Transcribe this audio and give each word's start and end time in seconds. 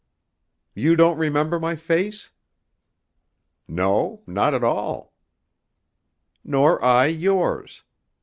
"You 0.73 0.95
don't 0.95 1.19
remember 1.19 1.59
my 1.59 1.75
face?" 1.75 2.31
"No, 3.67 4.23
not 4.25 4.55
at 4.55 4.63
all." 4.63 5.13
"Nor 6.43 6.83
I 6.83 7.05
yours. 7.05 7.83